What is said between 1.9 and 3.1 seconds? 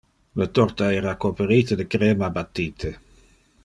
crema battite.